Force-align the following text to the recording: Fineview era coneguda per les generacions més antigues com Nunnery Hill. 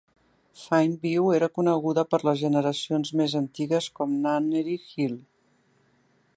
Fineview 0.59 1.27
era 1.39 1.49
coneguda 1.57 2.05
per 2.13 2.19
les 2.29 2.41
generacions 2.45 3.13
més 3.21 3.37
antigues 3.43 3.91
com 4.01 4.19
Nunnery 4.25 4.79
Hill. 4.83 5.15